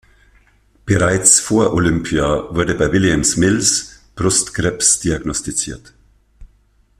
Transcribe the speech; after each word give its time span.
Bereits 0.83 1.39
vor 1.39 1.73
Olympia 1.75 2.45
wurde 2.55 2.73
bei 2.73 2.91
Williams-Mills 2.91 3.99
Brustkrebs 4.15 4.99
diagnostiziert. 5.01 5.93